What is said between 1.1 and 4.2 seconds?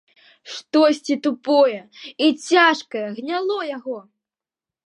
тупое і цяжкае гняло яго.